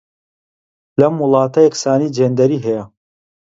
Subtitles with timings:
[0.99, 2.83] لەم وڵاتە یەکسانیی جێندەری هەیە.